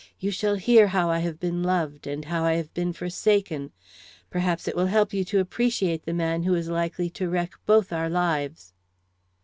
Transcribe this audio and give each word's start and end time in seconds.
"You 0.19 0.31
shall 0.31 0.55
hear 0.55 0.87
how 0.87 1.11
I 1.11 1.19
have 1.19 1.39
been 1.39 1.61
loved, 1.61 2.07
and 2.07 2.25
how 2.25 2.43
I 2.43 2.53
have 2.53 2.73
been 2.73 2.91
forsaken. 2.91 3.71
Perhaps 4.31 4.67
it 4.67 4.75
will 4.75 4.87
help 4.87 5.13
you 5.13 5.23
to 5.25 5.39
appreciate 5.39 6.05
the 6.07 6.11
man 6.15 6.41
who 6.41 6.55
is 6.55 6.69
likely 6.69 7.07
to 7.11 7.29
wreck 7.29 7.51
both 7.67 7.93
our 7.93 8.09
lives." 8.09 8.73